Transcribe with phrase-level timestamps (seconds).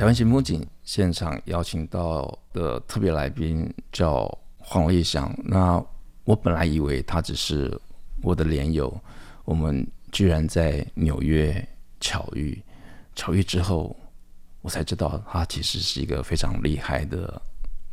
[0.00, 4.26] 台湾新风景现场邀请到的特别来宾叫
[4.56, 5.30] 黄立翔。
[5.44, 5.74] 那
[6.24, 7.78] 我本来以为他只是
[8.22, 8.98] 我的连友，
[9.44, 11.54] 我们居然在纽约
[12.00, 12.58] 巧遇。
[13.14, 13.94] 巧遇之后，
[14.62, 17.38] 我才知道他其实是一个非常厉害的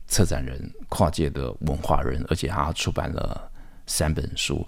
[0.07, 3.51] 策展人、跨界的文化人，而且他出版了
[3.85, 4.65] 三本书。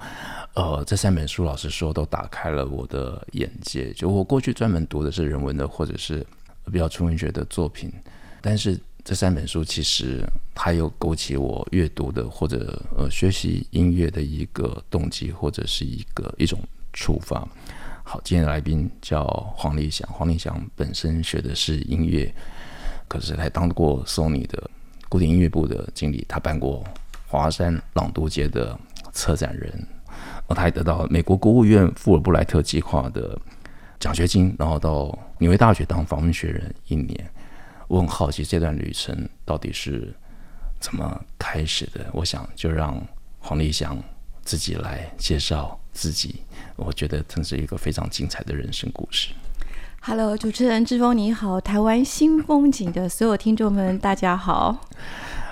[0.55, 3.93] 呃，这三本书老实说都打开了我的眼界。
[3.93, 6.27] 就我过去专门读的是人文的，或者是。
[6.69, 7.91] 比较纯文学的作品，
[8.41, 16.59] 但是这三本书其实它又勾起我阅读的或者呃学习音乐的一个动机，或者是一个一种
[16.93, 17.47] 触发。
[18.03, 22.33] 好，今天的来宾叫黄立翔，黄立翔本身学的是音乐，
[23.07, 24.69] 可是还当过 Sony 的
[25.07, 26.83] 古典音乐部的经理，他办过
[27.27, 28.77] 华山朗读节的
[29.13, 29.87] 策展人，
[30.47, 33.39] 他还得到美国国务院富尔布莱特计划的
[33.99, 35.17] 奖学金，然后到。
[35.41, 37.31] 纽约大学当访问学人一年，
[37.87, 40.13] 我很好奇这段旅程到底是
[40.81, 42.05] 怎么开始的。
[42.11, 43.01] 我想就让
[43.39, 43.97] 黄立翔
[44.43, 46.43] 自己来介绍自己。
[46.75, 49.29] 我觉得这是一个非常精彩的人生故事。
[50.01, 54.85] Hello，主持人志峰你好，台湾新风景的所有听众们大家好。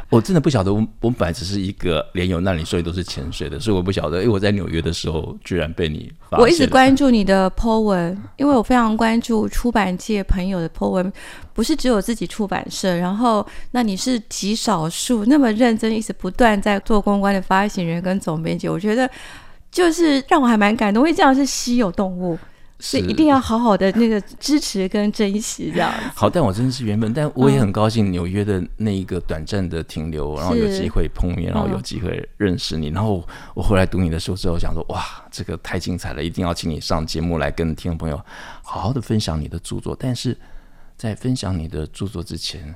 [0.10, 6.44] 我真的不晓得，我我本来只是一个连友，那里所以都是潜水的，所以我不晓得，因为我在纽约的时候，居然被你发现。
[6.44, 11.12] 我一直关注你的 po 文，因为我非常关注出版界朋友的 po 文，
[11.54, 19.10] 不是只有自己出版社，然后那你是极少数那么认真，一直不断在做公关的发行人跟总编辑，我觉得
[19.70, 22.40] 就是让我还蛮感动，因为这样是稀有动物。
[22.80, 25.92] 所以一定要好好的那个支持跟珍惜这样。
[26.14, 32.90] 好，但我真的是缘分，但我也很高兴纽约的那一个短暂的停留，然后有机会碰面，然后有机会认识你。
[32.90, 38.24] 然后我后来读你的书之后，想说哇，这个太精彩了，一定要请你上节目来跟听众朋友
[38.62, 39.98] 好好的分享你的著作。
[40.00, 40.38] 但是
[40.96, 42.76] 在分享你的著作之前，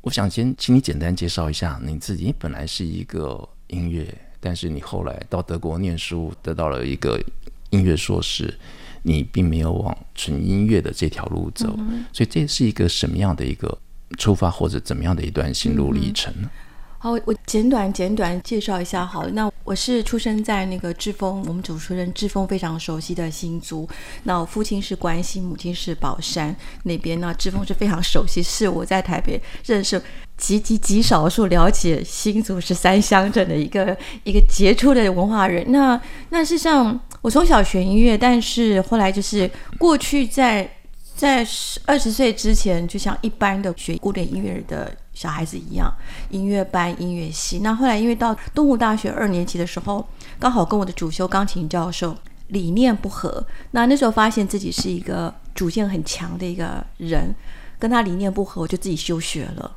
[0.00, 2.24] 我想先请你简单介绍一下你自己。
[2.24, 4.06] 你本来是一个音乐，
[4.40, 7.20] 但是你后来到德国念书，得到了一个
[7.68, 8.58] 音乐硕士。
[9.06, 13.78] 你并没有往纯音乐的这条路走，嗯，所以这是一个什么样的一个
[14.18, 16.50] 出发，或者怎么样的一段心路历程呢？
[16.98, 19.04] 好，我简短简短介绍一下。
[19.04, 23.86] 好，那我是出生在那个志峰，我们主持人志峰非常熟悉的新族。
[24.22, 27.20] 那我父亲是关西，母亲是宝山那边。
[27.20, 30.00] 那志峰是非常熟悉，是我在台北认识
[30.38, 35.70] 极极极少数了解新族十三乡镇的一个一个杰出的文化人。
[35.70, 36.00] 那
[36.30, 40.70] 那事实上，我从小学音乐，但是后来就是过去在
[41.16, 41.38] 在
[41.86, 44.94] 二十岁之前，就像一般的学古典音乐的。
[45.14, 45.94] 小孩子一样，
[46.30, 47.60] 音乐班、音乐系。
[47.60, 50.04] 那后来因为到东吴大学二年级的时候，
[50.40, 52.16] 刚好跟我的主修钢琴教授
[52.48, 53.46] 理念不合。
[53.70, 57.32] 那那时候发现自己是一个主见很强的一个人，
[57.78, 59.76] 跟他理念不合，我就自己休学了。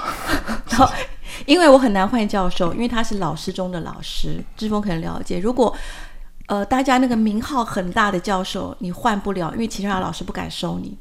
[0.68, 0.86] 然后
[1.46, 5.38] 因为我很难换教授，因为他是老师中的老师，志峰可能了解。
[5.38, 5.74] 如果
[6.46, 10.96] 呃大家那个名号很大的教授，你换不了，因为其他的老师不敢收你。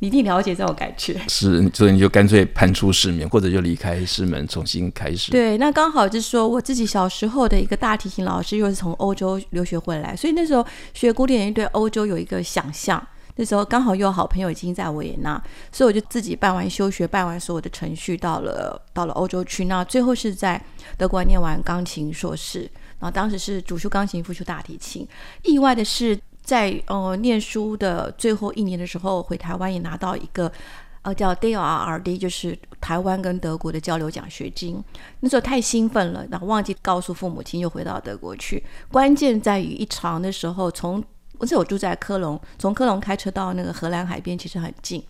[0.00, 5.30] 你一定了解这种感觉，是，所以你就干脆盘出师门，或者就离开师门，重新开始。
[5.30, 13.02] 对，那刚好就是说，我自己小时候的一个大提琴老师，又是从欧洲留学回来，所以那时候学古典乐对欧洲有一个想象。
[13.36, 19.64] 那时候刚好又有好朋友已经在维也纳，所以我就自己办完休学，办完所有的程序，到了到了欧洲去。
[19.64, 20.60] 那最后是在
[20.98, 22.70] 德国念完钢琴硕士，
[23.04, 25.06] 然后当时是主修钢琴，副修大提琴。
[25.42, 26.18] 意外的是。
[26.44, 30.52] 在呃念书的最后一年的时候，回台湾也拿到一个
[31.00, 34.78] 呃叫 DLRRD，就是台湾跟德国的交流奖学金。
[35.20, 38.62] 那时候太兴奋了，然后忘记告诉父母亲，又回到德国去。
[38.92, 41.02] 关键在于一场的时候，从
[41.38, 45.02] 而且我住在科隆，从科隆开车到那个荷兰海边其实很近，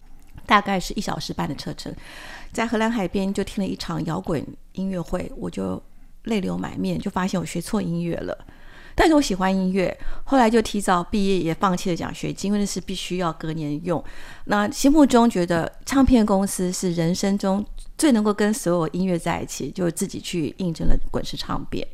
[0.46, 1.92] 大概是一小时半的车程。
[2.52, 5.82] 在荷兰海边就听了一场摇滚音乐会，我就
[6.24, 8.36] 泪流满面，就发现我学错音乐了。
[8.96, 14.02] 但是我喜欢音乐，后来就提早毕业，也放弃了奖学金，因为那是必须要隔年用。
[14.44, 17.64] 那心目中觉得唱片公司是人生中
[17.98, 21.84] 最能够跟所有音乐在一起，就自己去印证了滚石唱片。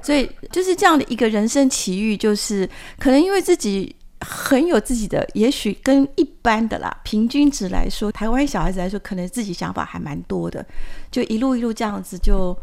[0.00, 2.68] 所以就是这样的一个人生奇遇，就是
[2.98, 10.64] 可能因为自己很有自己的，也许跟一般的啦，平均值来说，台湾小孩子来说，可能自己想法还蛮多的，
[11.10, 12.56] 就一路一路这样子，就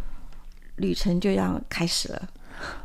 [0.79, 2.21] 旅程就这样开始了。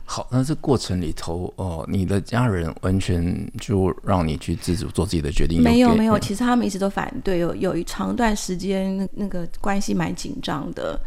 [0.05, 5.61] 好，那这过程里头，哦，你的家人完全就让你去自主做自己的决定？
[5.61, 11.01] 没有，没有，其实他们一直都反对，有有一长段时间，那个关系蛮紧张的。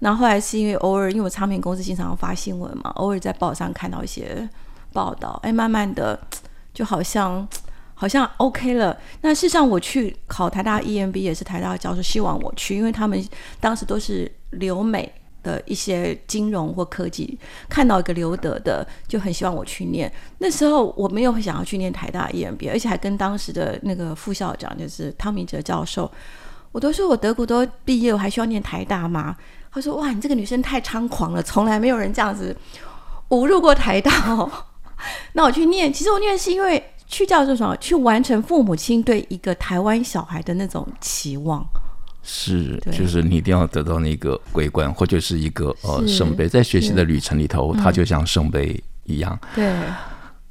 [0.00, 4.48] 那后后来是因为偶尔，因为我唱片公司经常发新闻嘛，偶尔在报上看到一些
[4.92, 6.18] 报道，哎，慢慢的
[6.72, 7.46] 就好像
[7.94, 8.96] 好像 OK 了。
[9.20, 13.24] 那事实上我去考台大 EMB 也是台大的教授希望我去，因为他们
[13.60, 15.12] 当时都是留美
[15.48, 20.12] 的一些金融或科技，看到一个留德的就很希望我去念。
[20.38, 26.10] 那时候我没有想要去念台大 EMB，而且还跟当时的那个副校长就是汤明哲教授，
[26.72, 29.34] 我都说我德国都毕业，我还需要念台大吗？
[29.70, 32.56] 他说：“哇，你这个女生太猖狂了，从来没有人这样子
[33.28, 34.10] 侮辱过台大。
[35.34, 41.64] 那我去念，其实我念是因为去教授什么，去完成父母亲对一个台湾小孩的那种期望。
[42.30, 49.36] 是，就是你一定要得到那个桂冠，或者是一个呃圣杯，在学习的旅程里头，它就像圣杯一样。
[49.54, 49.74] 对，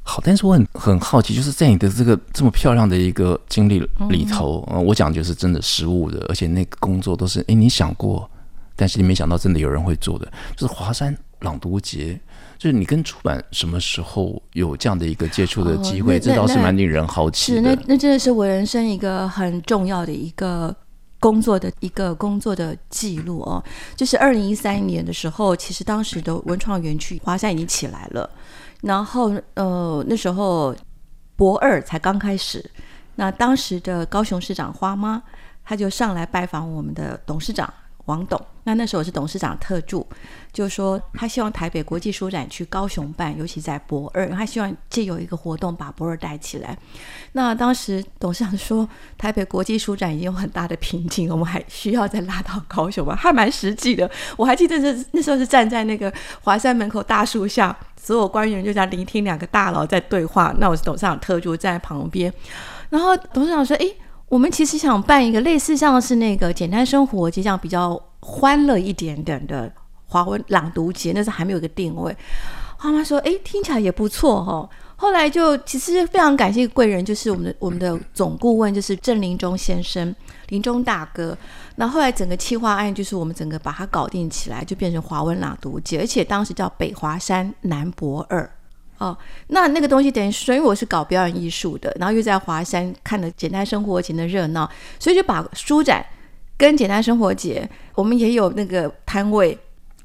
[0.01, 3.79] 好，但是我很很好奇，就是在你的这个这么漂亮的一个经历
[4.09, 8.27] 里头，嗯、我讲就是真的实务的，而且那个工作都是，哎，你想过？”
[8.75, 12.19] 但是你没想到，真的有人会做的，就是华山朗读节。
[12.59, 16.17] 就是你跟出版什么时候有这样的一个接触的机会？
[16.17, 17.57] 哦、这倒是蛮令人好奇的。
[17.57, 20.75] 是，那那真的是我人生一个很重要的一个
[21.19, 23.63] 工作的一个工作的记录哦。
[23.95, 28.29] 就是二零一三年的时候，其实当时的文创园区华夏已经起来了，
[28.81, 30.75] 然后呃那时候
[31.35, 32.63] 博二才刚开始，
[33.15, 35.21] 那当时的高雄市长花妈，
[35.63, 37.71] 她就上来拜访我们的董事长。
[38.07, 40.05] 王董，那那时候是董事长特助，
[40.51, 46.77] 就说他希望台北国际书展去高雄办，尤其在博二，他希望借有一个活动把博二带起来。
[47.33, 48.87] 那当时董事长说，
[49.17, 53.13] 台北国际书展已经有很大的瓶颈，我们还需要再拉到高雄吧？
[53.15, 54.09] 还蛮实际的。
[54.37, 56.11] 我还记得是那时候是站在那个
[56.41, 60.55] 华山门口大树下，所有官员就在聆听两个大佬在对话。
[60.59, 62.33] 那我是董事长特助站在旁边，
[62.89, 63.95] 然后董事长说：“诶。”
[64.29, 69.71] 我们其实想办一个类似像是那个简单生活节这样比较欢乐一点点的
[70.05, 72.15] 华文朗读节，那时候还没有一个定位。
[72.77, 80.13] 花妈说：“哎，听起来也不错哈、哦。”后来就其实非常感谢贵人，就是我们的我们的总顾问，就是郑林中先生，
[80.49, 81.37] 林中大哥。
[81.75, 88.49] 那后，来整个企划案就是我们整个把它搞定起来，就变成华文朗读节，而且当时叫北华山南博二。
[88.99, 89.15] 哦，
[89.47, 94.67] 那那个东西等于说，因为我是搞表演艺术的，然后又在华山看了简单生活节的热闹，
[94.99, 96.03] 所以就把书展
[96.57, 99.55] 跟简单生活节，我们也有那个摊位，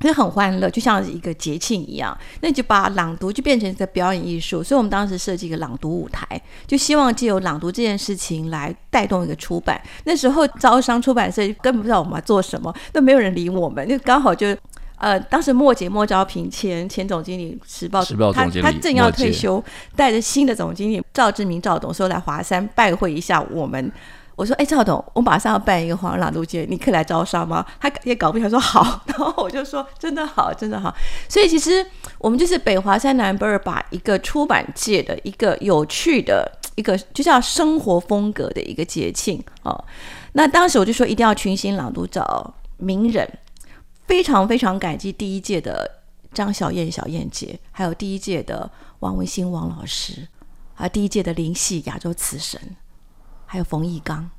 [0.00, 2.14] 就很欢乐，就像一个节庆一样。
[2.42, 6.26] 那就把朗读就变成一个表演艺术，所以我们当时设计一个朗读舞台，
[6.66, 9.80] 就希望借由朗读这件事情来带动一个出版。
[10.04, 14.54] 那时候招商出版社根本不知道我们要做什么，都没有人理我们，就刚好就。
[15.02, 19.62] 呃，当时莫姐莫昭平前前总经理时报，时报总经理，他他正要退休，
[19.96, 23.90] 带着新的总经理赵志明赵董说来华山拜会一下我们。
[24.36, 27.66] 我说，哎，赵董，我马上要办一个华文朗读节，你可以来招商吗？
[27.80, 29.02] 他也搞不定，他说好。
[29.06, 30.92] 然后我就说，真的好，真的好。
[31.28, 31.84] 所以其实
[32.18, 39.84] 我们就是北华山南驳二，把一个出版界的一个有趣的一个就叫生活风格的一个节庆哦。
[40.32, 43.28] 那当时我就说，一定要群星朗读找名人。
[44.12, 45.90] 非常非常感激第一届的
[46.34, 50.28] 张小燕小燕姐，还有第一届的王文兴王老师，
[50.74, 52.60] 还有第一届的林系亚洲词神，
[53.46, 54.30] 还有冯翊纲，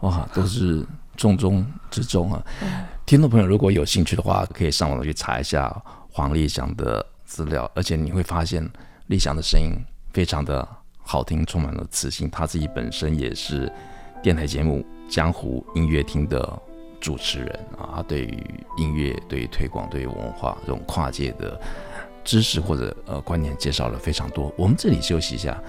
[0.00, 0.84] 哇，都是
[1.16, 2.44] 重中之重啊！
[2.60, 2.68] 嗯、
[3.06, 8.68] 听众朋友如果有兴趣的话，可以上网去查一下黄立翔的资料，而且你会发现
[9.06, 9.72] 立翔的声音
[10.12, 12.28] 非常的好听，充满了磁性。
[12.28, 13.72] 他自己本身也是
[14.24, 16.62] 电台节目《江湖音乐厅》的。
[17.00, 18.42] 主持人啊，他对于
[18.76, 21.60] 音乐、对于推广、对于文化这种跨界的
[22.24, 24.52] 知识或者呃观念介绍了非常多。
[24.56, 25.60] 我们这里休息一下，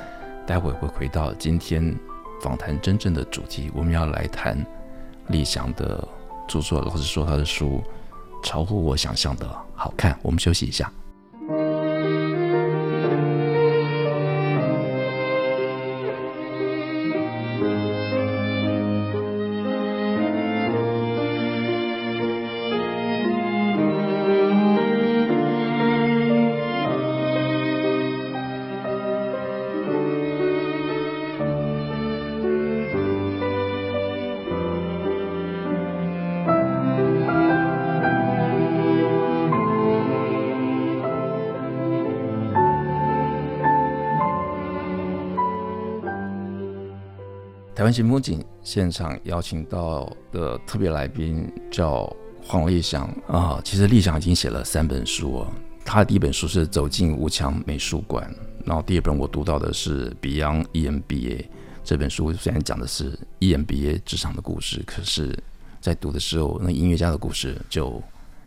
[0.46, 1.96] 待会会回到今天
[2.42, 4.66] 访谈真正的主题，我们要来谈
[5.28, 6.08] 李翔的
[6.48, 7.82] 著作，老实说他的书
[8.44, 10.18] 超乎我想象的好看。
[10.22, 10.92] 我们休息一下。
[47.90, 52.08] 湾新风景现场邀请到的特别来宾叫
[52.40, 55.48] 黄立翔啊，其实立翔已经写了三本书哦。
[55.84, 58.32] 他的第一本书是《走进吴强美术馆》，
[58.64, 61.38] 然后第二本我读到的是《Beyond EMBA》
[61.84, 65.36] 这本书，虽然讲的是 EMBA 职场的故事，可是，
[65.82, 68.00] 在读的时候，那音乐家的故事就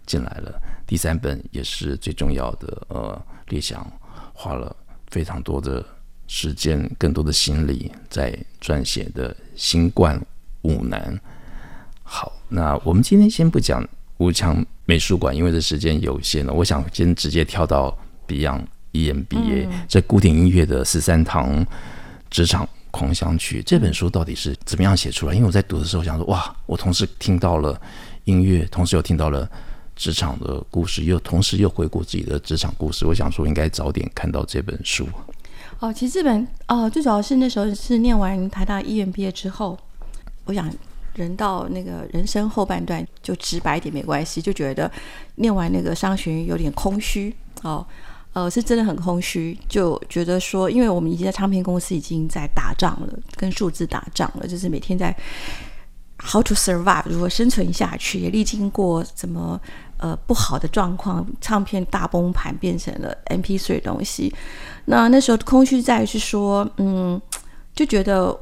[0.07, 0.57] 进来了。
[0.87, 3.85] 第三本也是最重要的，呃，立翔
[4.33, 4.77] 花了
[5.09, 5.85] 非常多的。
[6.27, 10.21] 时间更多的心力在撰写的《新冠
[10.63, 11.15] 五难》。
[12.03, 13.87] 好，那我们今天先不讲
[14.19, 16.53] 吴强美术馆，因为这时间有限了。
[16.53, 17.97] 我想先直接跳到
[18.29, 21.67] Beyond EMBA、嗯、这古典音乐的十三堂
[22.31, 25.35] 职场狂想曲这本书到底是怎么样写出来？
[25.35, 27.81] 因为我在读的时候想说，哇，我同时听到了
[28.25, 29.51] 音乐，同时又听到了
[29.97, 33.07] 职场的故事，又同时又回顾自己的职场故事。
[33.07, 35.09] 我想说，应该早点看到这本书。
[35.83, 39.77] 哦，其实这本哦，最主要是那时候是念完台大 EMBA 之后，
[40.45, 40.73] 我想
[41.17, 44.89] 人到那个人生后半段，就直白点没关系，就觉得
[45.35, 47.85] 念完那个商学院有点空虚哦，
[48.33, 55.13] 呃，是真的很空虚，就觉得说，因为我们已经在唱片公司已经在打仗了，跟数字打仗了，就是每天在
[56.17, 59.61] how to survive 如何生存下去，也历经过怎么。
[60.03, 64.35] 呃，不好的状况，唱片大崩盘，变成了 MP3 东西。
[64.87, 67.21] 那那时候空虚在于是说，嗯，
[67.73, 68.37] 就觉得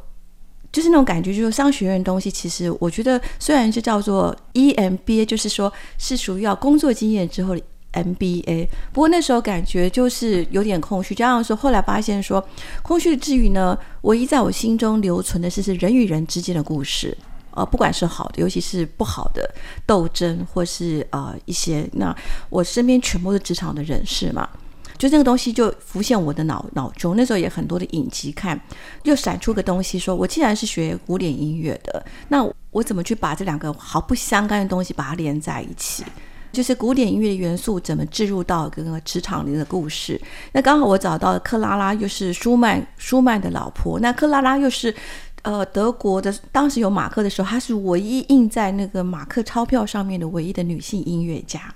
[0.72, 7.62] 就是那种感觉，就是商学院的东西，其实我觉得虽然是叫做 EMBA，就是说是属于要工作经验之后的
[7.92, 11.14] MBA，不过那时候感觉就是有点空虚。
[11.14, 12.42] 加上说，后来发现说，
[12.82, 17.14] 空虚之余呢，唯一在我心中留存的是是人与人之间的故事。
[17.60, 19.48] 呃，不管是好的，尤其是不好的
[19.84, 22.16] 斗争，或是呃一些，那
[22.48, 24.48] 我身边全部是职场的人士嘛，
[24.96, 27.14] 就这个东西就浮现我的脑脑中。
[27.14, 28.58] 那时候也很多的影集看，
[29.02, 36.02] 就闪出个东西说，我既然是学古典音乐的，那我怎么去把这两个毫不相干的东西把它连在一起？
[36.50, 40.18] 就是古典音乐的元素怎么置入到跟职场里的故事？
[40.52, 44.94] 那刚好我找到克拉拉，又是舒曼舒曼的老婆，那克拉拉又是。
[45.42, 51.74] 呃，德国的当时有马克的时候，她是唯一印在那个马克钞票上面的唯一的女性音乐家。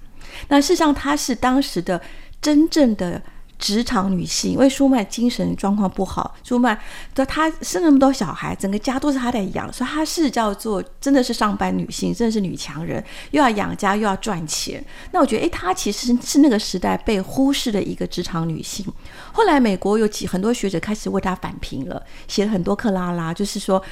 [0.49, 2.01] 那事实上，她是当时的
[2.41, 3.23] 真正的。
[3.59, 6.79] 职场女性，因为舒曼精神状况不好，舒曼
[7.15, 14.85] 的她生那么多小孩，整个家都是她在养，所以她是叫做真的是上班女性，真的是女强人，又要养家又要赚钱。
[15.13, 18.85] 那我觉得，诶，她其实是那个时代被忽视的一个职场女性。
[19.33, 23.83] 后来美国有几很多学者开始为她反评了，写了很多克拉拉，就是说，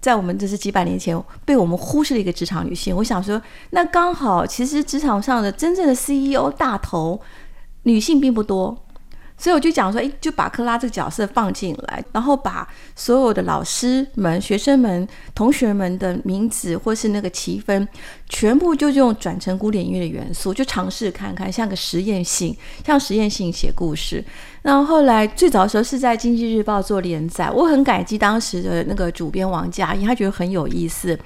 [0.00, 2.94] 在我们这是几百年前被我们忽视的一个职场女性。
[2.94, 3.40] 我想说，
[3.70, 7.20] 那刚好其实职场上的真正的 CEO 大头
[7.84, 8.83] 女性并不多。
[9.44, 17.86] 所以我就讲说，诶，就把克拉这个角色放进来，然后把所有的老师们、学生们、同学们的名字或是那个积分，
[18.26, 24.24] 全部就用转成古典音乐的元素，就尝试看看，像个实验性，像实验性写故事。
[24.62, 31.18] 然后后来最早的时候是在《经济日报》做连载，我很感激当时的那个主编王佳怡，他觉得很有意思。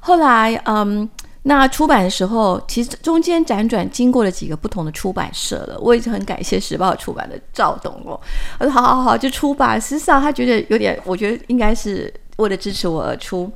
[0.00, 1.08] 后来，嗯。
[1.46, 5.78] 那出版的时候，其实中间辗转经过了几个不同的出版社了。
[5.78, 8.18] 我已经很感谢时报出版的赵董哦，
[8.58, 9.78] 我说好好好，就出吧。
[9.78, 13.50] 实际上他觉得有点，我觉得应该是为了支持我而出。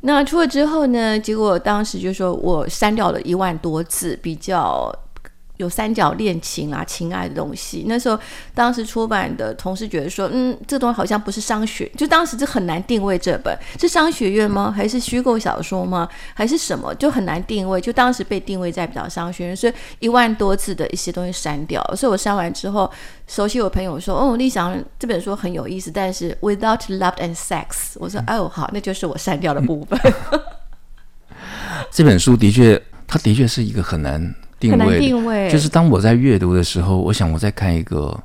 [0.00, 4.92] 那出了之后呢，结果当时就说我删掉了一万多字，比较。
[5.60, 7.84] 有三角恋情啊，情爱的东西。
[7.86, 8.18] 那时候，
[8.54, 14.72] 当时出版的同事觉得说，嗯，这东西好像不是商学，就当时就很难定位这本是商学院吗？
[14.74, 16.08] 还是虚构小说吗？
[16.32, 16.94] 还是什么？
[16.94, 17.78] 就很难定位。
[17.78, 21.82] 就当时被定位在比较商学院，所以一万多字的一些东西删掉。
[21.94, 22.90] 所以我删完之后，
[23.26, 30.00] 熟悉我朋友说，哦，立翔这本书很有意思，但是 without love and sex，我说，哦，好，那就是我删掉的部分。
[31.90, 34.34] 这本书的确，它的确是一个很难。
[34.60, 35.50] 定位，定位。
[35.50, 38.22] 就是当我在阅读的时候，我想我在看一个，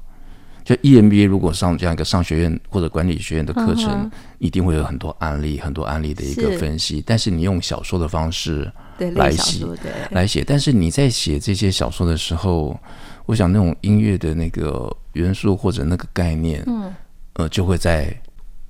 [0.63, 7.01] 就 EMBA 如果上这样一个商学院或者管理学院的课程，嗯、一定会有很多案例，很多案例的一个分析。
[7.05, 8.69] 但是你用小说的方式
[9.15, 9.65] 来写，
[10.11, 12.77] 来写，但是你在写这些小说的时候，
[13.25, 16.93] 我想那种音乐的那个元素或者那个概念，嗯，
[17.33, 18.13] 呃，就会在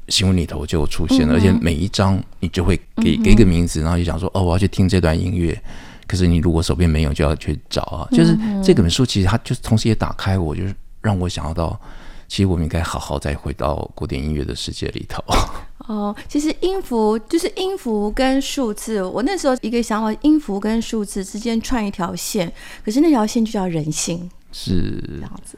[0.10, 5.60] 新闻里头就出现了，嗯、而且每一章你就会给、嗯、给一个名字，然后就想说，哦，我要去听这段音乐。
[6.08, 8.08] 可是你如果手边没有，就要去找啊。
[8.12, 11.80] 就是这本书，其实它就是同时也打开我，就是让我想要到，
[12.28, 15.24] 其实我们应该好好再回到古典音乐的世界里头。
[15.88, 19.04] 哦，其实音符就是音符跟数字。
[19.04, 22.52] 我那时候一个想法，音符跟数字之间串一条线，
[22.84, 25.58] 可是那条线就叫人性，是这样子。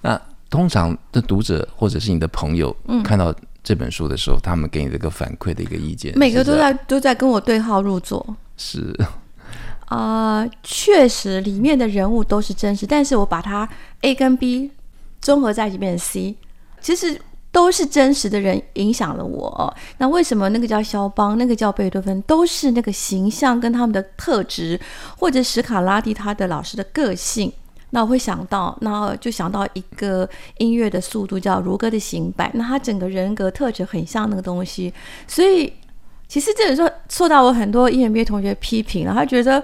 [0.00, 2.74] 那通常的读者或者是你的朋友，
[3.04, 6.16] 看到这本书的时候，他们给你这个反馈的一个意见？
[6.16, 8.24] 每个都在都在跟我对号入座。
[8.56, 9.18] 是啊，
[9.88, 13.68] 呃，确实里面的人物都是真实，但是我把它
[14.02, 14.70] A 跟 B
[15.20, 16.36] 综合在一起变成 C，
[16.80, 17.20] 其实。
[17.52, 19.74] 都是真实的人影响了我。
[19.96, 24.78] 那为什么那个叫肖邦，那个叫贝多芬，都是那个形象跟他们的特质，
[25.16, 27.50] 或者史卡拉第他的老师的个性？
[27.88, 30.28] 那我会想到，那就想到一个
[30.58, 34.92] 音乐的速度叫如歌的行板，那他整个人格特质很像那个东西。
[35.26, 35.72] 所以
[36.28, 39.62] 其实这个时候受到我很多 EMBA 同学批评，然后他觉得。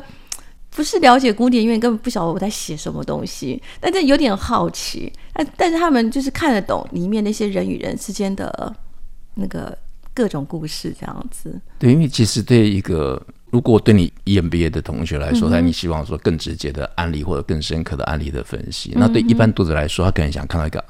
[0.74, 5.12] 不是了解古典音乐，根本不晓得我在写什么东西，但这有点好奇。
[5.34, 8.74] 但但是他们就是看得懂里面那些人与人之间的
[9.34, 9.76] 那个
[10.14, 11.60] 各种故事，这样子。
[11.78, 18.92] 对，因为其实对一个如果对你 EMBA 的同学来说，他、嗯、你希望说更直接的案例或者更深刻的案例的分析。
[18.94, 20.82] 嗯、那对一般读者来说，他可能想看到一个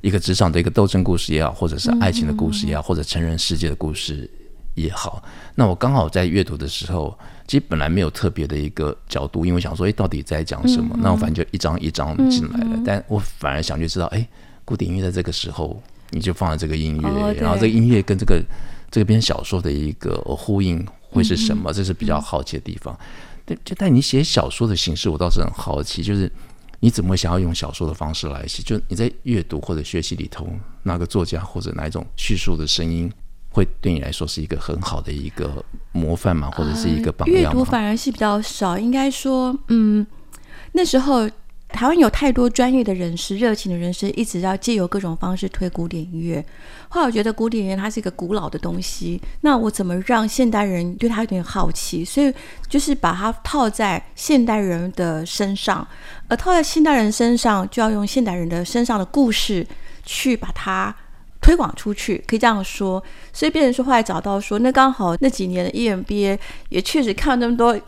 [0.00, 4.30] 一个职场的一个斗争故事也好，或者是爱情的故事也好，嗯、或者成人世界的故事
[4.74, 5.22] 也好。
[5.54, 7.16] 那我刚好在阅读的时候。
[7.46, 10.94] 其实本来没有特别的一个角度，因为我想说，哎，到底在讲什么？
[10.94, 12.70] 嗯、那我反正就一张一张进来了。
[12.72, 14.26] 嗯、但我反而想去知道，哎，
[14.64, 15.78] 古典音乐在这个时候，
[16.08, 18.42] 你就放了这个音乐，哦、然后这个音乐跟这个
[18.90, 21.70] 这篇小说的一个呼应会是什么？
[21.70, 22.98] 嗯、这是比较好奇的地方。
[23.44, 26.32] 对、嗯，就但你写小说的形式，我倒是很好奇，就是
[26.80, 28.62] 你怎么会想要用小说的方式来写？
[28.62, 30.48] 就你在阅读或者学习里头，
[30.82, 33.12] 哪个作家或者哪一种叙述的声音？
[33.54, 36.50] 会对你来说是一个很好的一个模范嘛？
[36.50, 37.40] 或者是一个榜样吗？
[37.40, 40.04] 阅读反而是比较少，应该说，嗯，
[40.72, 41.30] 那时候
[41.68, 46.44] 台湾有太多专业的人士、热情的人士，一直要借由各种方式推古典音乐。
[46.88, 52.04] 后来我觉得古典音乐它是一个古老的东西，那我怎么让现代人对它有点好奇？
[52.04, 52.34] 所以
[52.68, 55.86] 就是把它套在现代人的身上，
[56.26, 59.64] 而套在现代人身上，就要用现代人的身上的故事
[60.04, 60.92] 去把它。
[61.44, 66.38] 推广出去，可以这样说，所以变成说后来找到说，那刚好那几年的 EMBA
[66.70, 67.78] 也确实看了那么多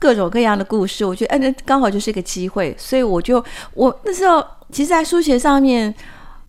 [0.00, 3.42] 各种各样的故事，我觉得哎，那刚好就是一个机会，所以我就
[3.74, 5.94] 我那时候其实，在书写上面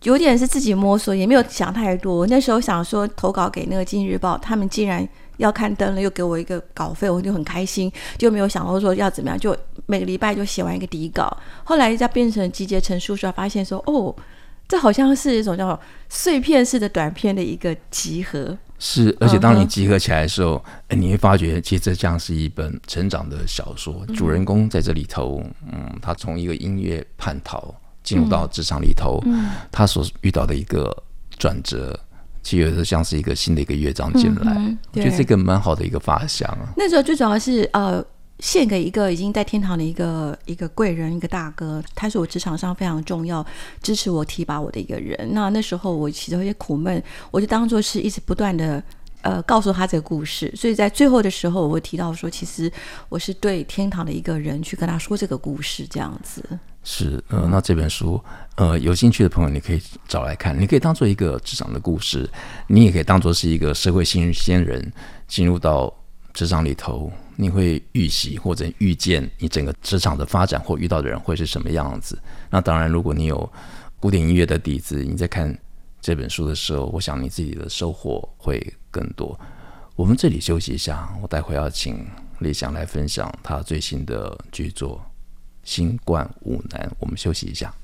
[0.02, 2.26] 有点是自己摸索，也没有想太多。
[2.26, 11.34] 那时候想说投稿给那个《经济日报》，他们竟然要刊登了，又给我一个稿费，我就很开心，就没有想到说要怎么样，就每个礼拜就写完一个底稿。
[11.62, 14.12] 后来再变成集结成书时候，发现说哦。
[14.68, 24.04] 这好像是一种叫碎片式的短片的一个集合，是，而且当你集合起来的时候，你会发觉，其实这像是一本成长的小说。
[24.08, 30.96] 嗯、主人公在这里头，嗯，他从一个音乐叛逃进入到职场里头，嗯、他所遇到的一个
[31.38, 31.98] 转折，
[32.42, 36.72] 其实有时候像是一个新的一个乐章进来，嗯、我觉得这个蛮好的一个发想啊。
[36.76, 38.04] 那时候最主要是呃。
[38.38, 43.44] 献给一个已经在天堂的一个一个贵人，一个大哥，他是我职场上非常重要、
[43.82, 45.28] 支持我、提拔我的一个人。
[45.32, 48.82] 那那时候我其实有些苦闷，我就当做是一直不断的
[49.22, 50.52] 呃告诉他这个故事。
[50.54, 52.70] 所以在最后的时候，我会提到说，其实
[53.08, 56.42] 我是对天堂的一个人去跟他说这个故事，这样子。
[56.84, 58.22] 是，呃，那这本书，
[58.54, 62.30] 呃，有兴趣的朋友你可以找来看，你可以当做一个职场的故事，
[62.68, 64.92] 你也可以当做是一个社会新鲜人
[65.26, 65.92] 进入到
[66.32, 67.10] 职场里头。
[67.36, 72.18] 你会预习或者预见你整个职场的发展或遇到的人会是什么样子？
[72.50, 73.52] 那当然，如果你有
[74.00, 75.56] 古典音乐的底子，你在看
[76.00, 79.38] 这本书的时候，我想你自己的收获会更多。
[79.94, 82.06] 我们这里休息一下，我待会要请
[82.40, 84.98] 李想来分享他最新的剧作
[85.62, 86.88] 《新冠五难》。
[86.98, 87.74] 我们休息一下。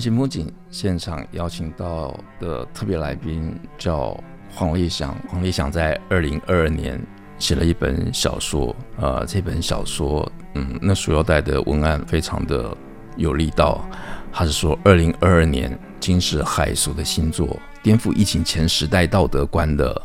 [0.00, 4.18] 台湾新风景现场邀请到的特别来宾叫
[4.54, 5.14] 黄立翔。
[5.28, 6.98] 黄立翔在二零二二年
[7.38, 12.74] 写了一本小说，呃，这本小说，嗯，那书腰带的文案非常的
[13.16, 13.86] 有力道。
[14.32, 20.00] 他是说，二零二二年惊世骇俗的新作，颠覆疫情前时代道德观的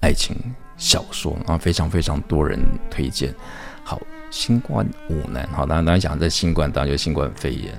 [0.00, 0.36] 爱情
[0.76, 3.34] 小说，然后非常非常多人推荐。
[3.82, 3.98] 好。
[4.30, 7.72] 新冠五难，好，当然当然讲这新冠，当然就新冠肺炎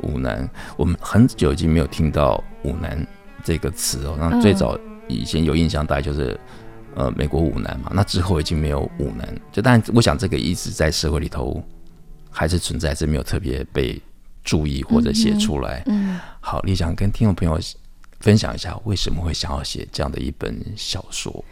[0.00, 0.48] 五难。
[0.76, 3.06] 我们很久已经没有听到五难
[3.42, 4.16] 这个词哦。
[4.18, 6.38] 那最早以前有印象，大概就是
[6.94, 11.62] 呃美国五难嘛，那之后已经没有五难，就但我想这个一直在社会里头
[12.30, 14.00] 还是存在，是没有特别被
[14.42, 15.82] 注意或者写出来。
[15.86, 17.58] 嗯，好，丽想跟听众朋友
[18.20, 21.44] 分享一下，为什么会想要写这样的一本小说？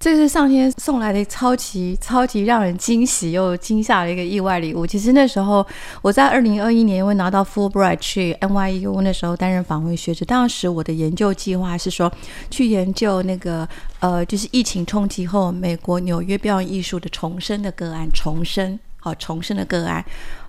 [0.00, 4.86] 这是上天送来的超级超级让人惊喜又惊吓的一个意外礼物。
[4.86, 5.66] 其实那时候
[6.02, 10.24] 我在二零二一年因为拿到 Fulbright 去 NYU，那时候担任访问学者。
[10.24, 12.12] 当时我的研究计划是说
[12.48, 20.04] 去研究那个呃，就是疫情冲击后美国纽约表演艺术的重生的个案，重生好重生的个案。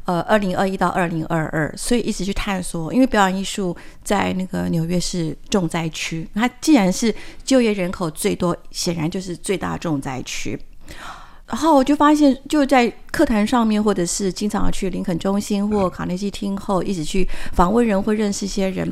[0.10, 10.60] 呃，二零二一到二零二二，所以一直去探索，因为表演艺术在那个纽约是重灾区，它既然是就业人口最多，显然就是最大重灾区。
[11.46, 18.92] 然后我就发现，就在课堂上面，或者是经常去林肯中心或卡内基厅后，一直去访问人或认识一些人。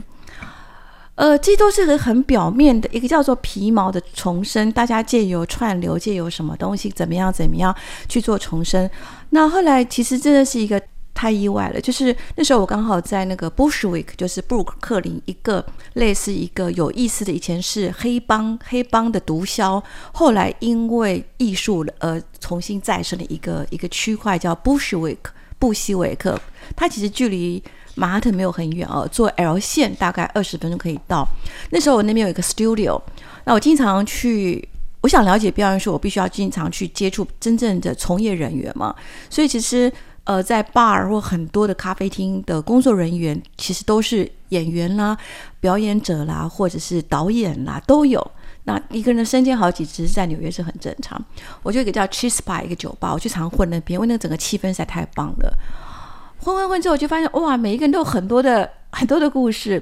[1.16, 7.76] 呃，这都是很很表面的一个叫做皮毛的重生，大家借由串流，借由什么东西，怎么样怎么样
[8.08, 8.88] 去做重生。
[9.32, 10.80] 那后来其实真的是一个。
[11.18, 19.82] 太意外了，就是那时候我刚好在那个 Bushwick，就是布鲁克林一个类似一个有意思的，以前是黑帮黑帮的毒枭，
[20.14, 25.18] 后来因为艺术而重新再生的一个一个区块叫 Bushwick
[25.58, 26.40] 布希维克，
[26.76, 27.64] 它其实距离
[27.96, 31.28] 马哈顿没有很远哦，坐 L 线大概二十分钟可以到。
[31.72, 33.02] 那时候我那边有一个 studio，
[33.44, 34.70] 那我经常去，
[35.02, 38.96] 我想了解表演艺术，我必须要经常去接触真正的从业人员嘛，
[39.32, 39.92] 所以其实。
[40.28, 45.18] 呃，在 bar 或很多的咖啡厅的工作人员，其实都是演员啦、
[45.62, 48.32] 表演者啦，或者是导演啦，都有。
[48.66, 51.18] 那一个人身兼好几职，在纽约是很正常。
[51.64, 55.58] 我就一个叫 Cheese Bar 一个酒吧，我去常混那边，因为那个整个气氛实在太棒了。
[56.40, 59.82] 混混混之后，我就发现哇，每一个人都有很多的很多的故事。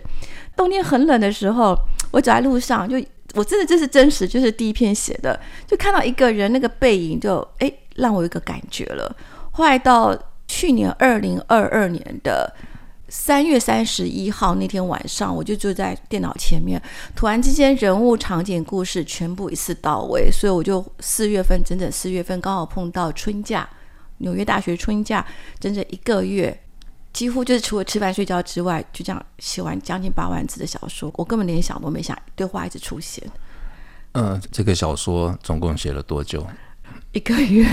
[0.56, 1.76] 冬天很冷的时候，
[2.12, 3.04] 我走在路上，就
[3.34, 9.12] 我真的这是真实，就是第一篇写的，就看到一个人那个背影就，就哎让我有一个感觉了。
[9.50, 10.16] 后来到。
[10.48, 12.54] 去年二零二二年的
[13.08, 16.82] 三月三十一号那天晚上，我就坐在电脑前面，
[17.16, 23.68] 突然之间人物场景故事全部一次到位，所以我就四月份整整四月份刚好碰到春假，
[24.18, 25.26] 纽约大学春假
[25.60, 26.60] 整整一个月，
[27.14, 33.24] 几乎就是除了吃饭睡觉之外，就这样写完将近八万字的小说，我根本连想都没想，对话一直出现。
[34.14, 36.46] 嗯、呃，这个小说总共写了多久？
[37.12, 37.66] 一个月，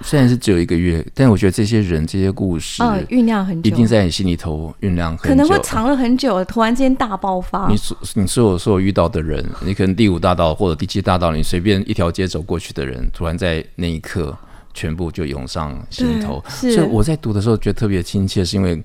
[0.00, 7.68] 虽然是只有一个月，但我觉得这些人、这些故事，嗯，酝酿很久，一定在你心里头酝酿很久，可能会藏了很久，突然间大爆发。
[7.68, 14.36] 你所你所有所有遇到的人，你可能第五大道或者第七大道，你随便一条街走过去的人，突然在那一刻
[14.72, 16.42] 全部就涌上心头。
[16.48, 18.82] 所以我在读的时候觉得特别亲切，是因为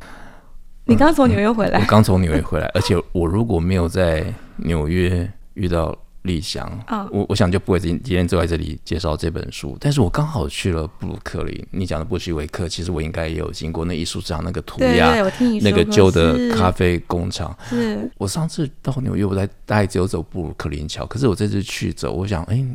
[0.86, 5.98] 你刚从纽约回来，嗯、我刚从纽约回来，而且我如果没有在纽约遇到。
[6.24, 11.66] 丽祥，啊、我我想就不会今今天坐在这里介绍这本书，但是我刚好去了布鲁克林。
[11.72, 15.14] 你讲的布希维克，其实我应该也有经过那艺术上那个涂鸦，
[15.62, 17.58] 那个旧的咖啡工厂。
[17.70, 22.66] 是，我上次到纽约，我在大概只有走布鲁克林桥，可是我这次去走，我想，哎。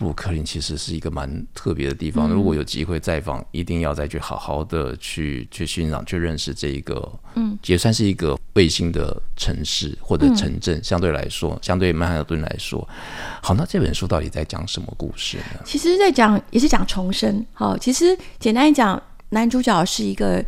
[0.00, 12.88] 布鲁克林其实是一个蛮特别的地方，如果有机会再访，一定要再去好好的去去欣赏、去认识这一个，嗯，也算是一个卫星的城市或者城镇，相对来说，相对曼哈顿来说，
[13.42, 15.60] 好，那这本书到底在讲什么故事呢？
[15.66, 17.44] 其实，在讲也是讲重生。
[17.52, 20.42] 好，其实简单讲，男主角是一个。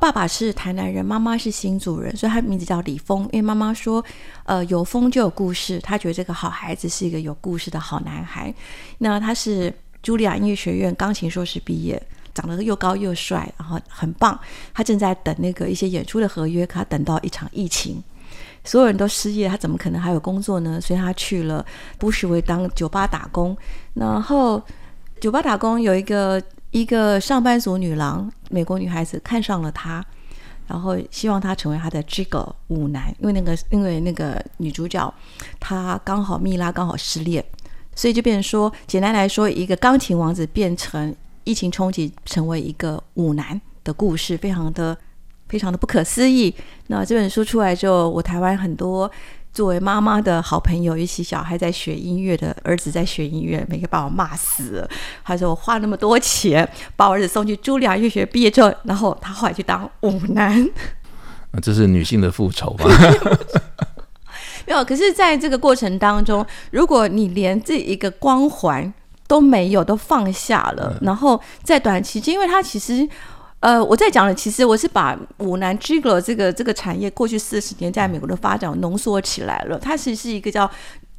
[0.00, 3.24] 爸爸是台南人，妈妈是新竹人，所以他名字叫李峰。
[3.32, 4.02] 因为妈妈说，
[4.44, 8.54] 呃，有风就有故事，他觉得这个好孩子是一个有故事的好男孩。
[8.98, 12.00] 那他是茱莉亚音乐学院钢琴硕士毕业，
[12.32, 14.38] 长得又高又帅，然后很棒。
[14.72, 18.00] 他正在等那个一些演出的合约，可他等到一场疫情，
[18.62, 20.80] 所有人都失业，他怎么可能还有工作呢？
[20.80, 21.66] 所以他去了
[21.98, 23.56] 布什维当酒吧打工。
[23.94, 24.62] 然后
[25.20, 26.40] 酒吧打工有一个。
[26.70, 30.04] 一个上班族女郎，美国女孩子看上了他，
[30.66, 35.12] 然后希望他成为他的 gigolo 舞男，因为那个因为那个女主角
[35.58, 37.44] 她刚好蜜拉刚好失恋，
[37.94, 44.96] 所以就变成说，简单来说，一个钢琴王子变成疫情冲击成为一个舞男的故事，非常的
[45.48, 46.54] 非常的不可思议。
[46.88, 49.10] 那这本书出来之后，我台湾很多。
[49.58, 54.88] 作为妈妈的好朋友，一起小孩在学音乐的儿子在学音乐，每个把我骂死了。
[55.24, 60.64] 他说我花那么多钱把我儿子送去茱莉亚音乐学毕业之后，然后他后来去当舞男。
[61.60, 62.84] 这是女性的复仇吧？
[64.64, 64.84] 没有。
[64.84, 68.94] 可是，在这个过程当中，如果你连这一个光环
[69.26, 73.08] 都没有，都放下了，然后在短期间，因为他其实。
[73.60, 79.78] 呃，我在讲的，其实我是把舞男 jiggle 这个这个产业过去四十年在美国的发展浓缩起来了。
[79.78, 80.70] 它其实是一个叫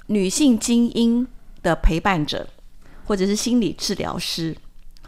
[0.08, 1.28] 女性精英
[1.62, 2.48] 的陪伴者，
[3.06, 4.56] 或者是心理治疗师。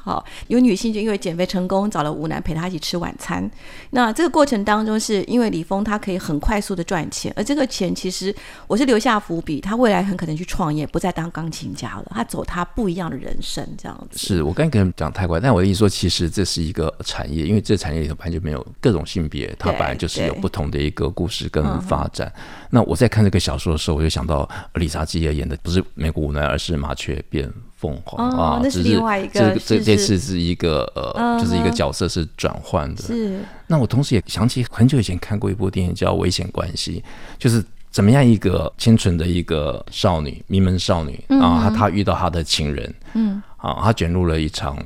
[0.03, 3.49] 好，有女性就因为减肥成功，找了舞男陪她一起吃晚餐。
[3.91, 8.35] 那这个过程当中，是因为李峰他可以很快速的赚钱，而这个钱其实
[8.67, 14.17] 我是留下伏笔，他未来很可能去创业，不再当钢琴家了，他走他不一样的人生，这样子。
[14.17, 22.31] 是我刚才跟你讲太快，但我的意思说，其实这是一个产业，因为这产业里头本来就没有各种性别，它本来就是有不同的一个故事跟发展。
[22.69, 29.39] 那我在看这个小说的时候，我就想到理查基尔演的不是美国舞男，而是麻雀变凤凰、哦、啊，那是另外一个。
[29.39, 33.01] 这这这次是一个呃、嗯，就是一个角色是转换的。
[33.01, 33.39] 是。
[33.65, 37.03] 那我同时也想起很久以前看过一部电影叫《危险关系》，
[37.41, 44.77] 就是怎么样一个清纯的一个少女，名门少女、嗯、啊，她她遇到她的情人，嗯，啊，她卷入了一场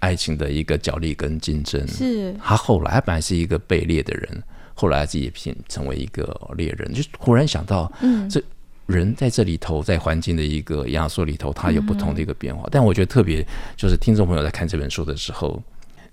[0.00, 1.88] 爱情的一个角力跟竞争。
[1.88, 2.34] 是。
[2.44, 4.42] 她后来她本来是一个被猎的人，
[4.74, 8.42] 后来自己也变成为一个猎人，就忽然想到，嗯，这。
[8.86, 12.62] 人在这里头，在环境的一个压缩里头，它有不同的一个变化。
[12.64, 15.62] 嗯、但我觉得特别就是听众朋友在看这本书的时候，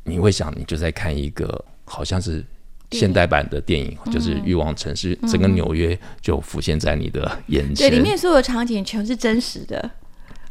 [0.04, 2.46] 你会想，你就在看一个好像是
[2.92, 7.90] 现代版的电影，就是《欲望城市》，整个纽约就浮现在你的眼前。
[7.90, 9.78] 对，里面所有的场景全是真实的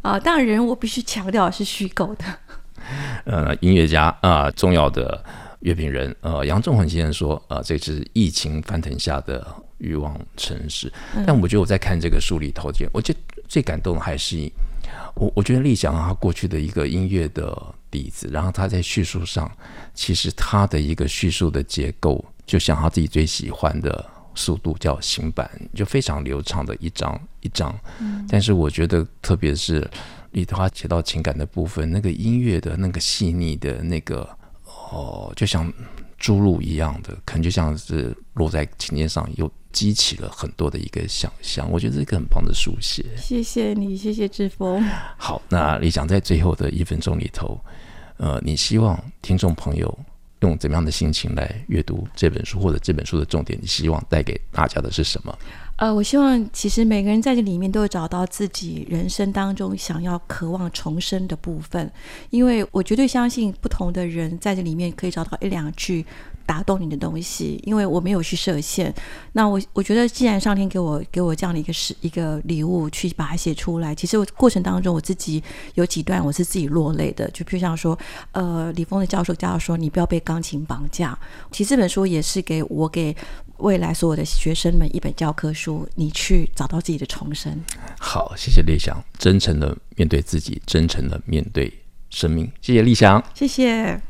[0.02, 2.24] 啊、呃，当然人我必须强调是虚构的。
[3.24, 5.24] 呃，音乐家啊、呃，重要的
[5.60, 9.46] 乐评人呃，杨仲恒先生说，呃，这是疫情翻腾下的。
[9.80, 10.92] 欲望城市，
[11.26, 14.50] 但我觉得我在看这个书里头，我觉得最感动的还是
[15.14, 19.50] 我，我觉得立翔他过去的一个音乐的底子，然后他在叙述上，
[19.94, 27.74] 其实他的一个叙述的结构，就像他自己最喜欢的速度叫行板，就非常流畅的一张一张。
[28.28, 29.88] 但是我觉得，特别是
[30.32, 34.28] 里头他写到情感的部分，那个音乐的那个细腻的那个
[34.92, 35.72] 哦，就像
[36.18, 39.50] 珠露一样的，可能就像是落在琴键上又。
[39.72, 43.04] 激起了很多的一个想象，我觉得这个很棒的书写。
[43.16, 44.82] 谢谢你，谢谢志峰。
[45.16, 47.58] 好，那李想在最后的一分钟里头，
[48.16, 49.98] 呃，你希望听众朋友
[50.40, 55.38] 用怎么样的心情来阅读这本书，或者这本书的重点，你希望带给大家的是什么？
[55.80, 61.90] 呃，我希望其实每个人在这里面都会找到自己人生当中想要渴望重生的部分，
[62.28, 66.04] 因为我绝对相信不同的人在这里面可以找到一两句。
[66.46, 68.92] 打动你的东西，因为我没有去设限。
[69.34, 75.40] 那我我觉得，既然上天给我给我这样的一个是一个礼物，去把它写出来，其实我过程当中我自己
[75.74, 77.30] 有几段我是自己落泪的。
[77.30, 77.96] 就比如像说，
[78.32, 81.16] 呃，李峰的教授教授说，你不要被钢琴绑架。
[81.52, 83.14] 其实这本书也是给我给
[83.60, 87.58] 未来所有的学生们一本教科书，你去找到自己的重生。
[87.98, 91.72] 好，谢谢立翔，真诚的面对自己，真诚的面对
[92.10, 92.50] 生命。
[92.60, 94.00] 谢谢立翔，谢谢。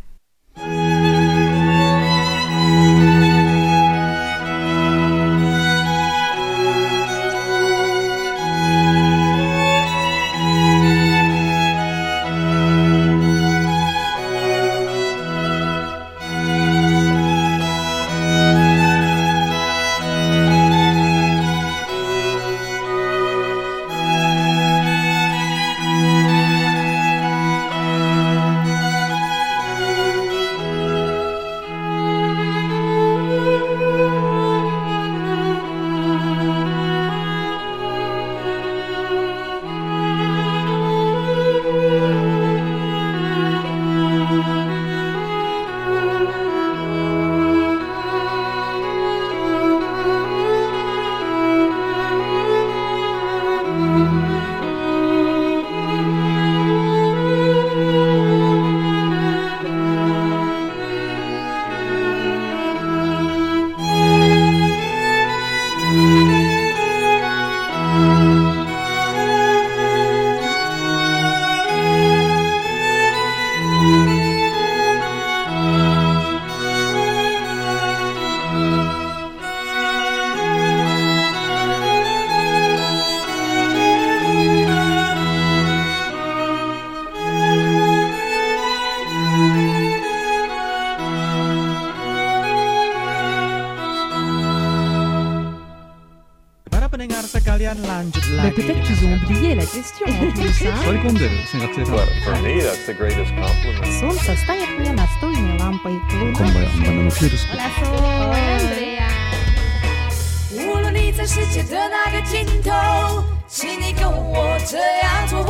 [110.52, 115.40] 无论你在世界的哪个尽头，请你跟我这样做。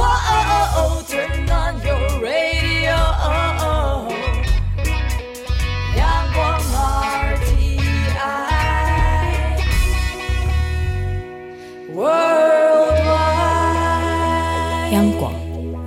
[1.08, 2.49] Turn on your radio，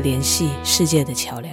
[0.03, 1.52] 联系世界的桥梁。